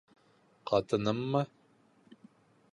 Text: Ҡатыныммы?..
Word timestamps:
Ҡатыныммы?.. 0.71 1.43